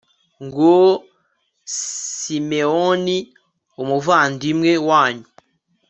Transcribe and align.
nguwo 0.45 0.77
simewoni, 1.75 3.17
umuvandimwe 3.81 4.71
wanyu 4.87 5.27